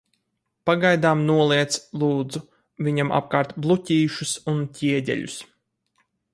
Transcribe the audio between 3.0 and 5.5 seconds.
apkārt bluķīšus un ķieģeļus!